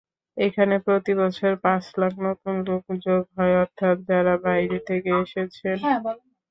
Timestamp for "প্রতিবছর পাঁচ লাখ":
0.85-2.13